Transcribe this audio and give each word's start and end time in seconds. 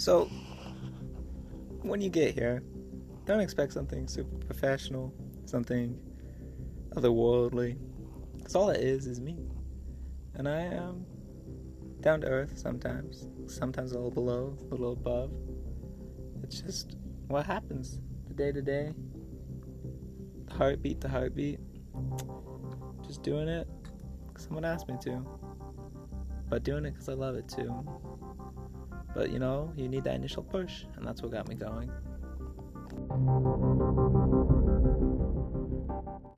So, 0.00 0.30
when 1.82 2.00
you 2.00 2.08
get 2.08 2.32
here, 2.32 2.62
don't 3.26 3.40
expect 3.40 3.74
something 3.74 4.08
super 4.08 4.34
professional, 4.46 5.12
something 5.44 5.94
otherworldly. 6.96 7.76
Because 8.38 8.54
all 8.54 8.70
it 8.70 8.80
is 8.80 9.06
is 9.06 9.20
me. 9.20 9.36
And 10.36 10.48
I 10.48 10.62
am 10.62 11.04
down 12.00 12.22
to 12.22 12.28
earth 12.28 12.56
sometimes, 12.58 13.28
sometimes 13.46 13.92
a 13.92 13.96
little 13.96 14.10
below, 14.10 14.56
a 14.70 14.74
little 14.74 14.94
above. 14.94 15.32
It's 16.44 16.62
just 16.62 16.96
what 17.28 17.44
happens 17.44 18.00
the 18.26 18.32
day 18.32 18.52
to 18.52 18.62
day, 18.62 18.94
heartbeat 20.50 21.02
to 21.02 21.08
heartbeat. 21.10 21.60
Just 23.06 23.22
doing 23.22 23.48
it 23.48 23.68
because 24.28 24.44
someone 24.44 24.64
asked 24.64 24.88
me 24.88 24.96
to, 25.02 25.26
but 26.48 26.62
doing 26.62 26.86
it 26.86 26.92
because 26.92 27.10
I 27.10 27.12
love 27.12 27.34
it 27.34 27.50
too. 27.50 27.84
But 29.14 29.30
you 29.30 29.38
know, 29.38 29.72
you 29.76 29.88
need 29.88 30.04
that 30.04 30.14
initial 30.14 30.42
push, 30.42 30.84
and 30.96 31.06
that's 31.06 31.22
what 31.22 31.32
got 31.32 31.48
me 31.48 31.54
going. 31.54 31.90